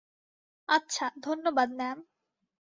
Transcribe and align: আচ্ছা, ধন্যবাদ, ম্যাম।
আচ্ছা, 0.69 1.05
ধন্যবাদ, 1.21 1.69
ম্যাম। 1.73 1.97